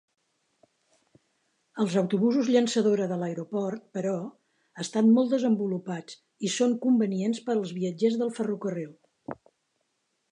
Els 1.83 1.97
autobusos 2.01 2.47
llançadora 2.55 3.05
de 3.11 3.19
l'aeroport, 3.23 3.83
però, 3.97 4.13
estan 4.85 5.11
molt 5.19 5.31
desenvolupats 5.35 6.17
i 6.49 6.51
són 6.55 6.73
convenients 6.87 7.43
per 7.51 7.57
als 7.57 7.75
viatgers 7.81 8.17
del 8.23 8.33
ferrocarril. 8.39 9.41